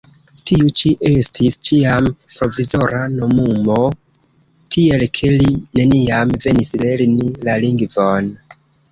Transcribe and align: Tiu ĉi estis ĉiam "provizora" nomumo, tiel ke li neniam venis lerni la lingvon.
Tiu 0.49 0.69
ĉi 0.79 0.91
estis 1.07 1.57
ĉiam 1.69 2.05
"provizora" 2.29 3.01
nomumo, 3.17 3.75
tiel 4.75 5.05
ke 5.19 5.29
li 5.33 5.51
neniam 5.81 6.31
venis 6.47 6.73
lerni 6.85 7.29
la 7.49 7.59
lingvon. 7.65 8.31